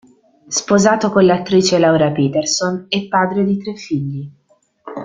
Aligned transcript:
Sposato 0.47 1.11
con 1.11 1.23
l'attrice 1.27 1.77
Laura 1.77 2.09
Peterson, 2.11 2.87
è 2.89 3.07
padre 3.07 3.43
di 3.45 3.57
tre 3.59 3.75
figli. 3.75 4.27